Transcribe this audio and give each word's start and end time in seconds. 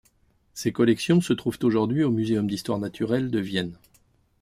Ses 0.55 0.71
collections 0.71 1.21
se 1.21 1.31
trouvent 1.31 1.59
aujourd'hui 1.61 2.03
au 2.03 2.09
Muséum 2.09 2.47
d'histoire 2.49 2.79
naturelle 2.79 3.29
de 3.29 3.37
Vienne. 3.37 3.77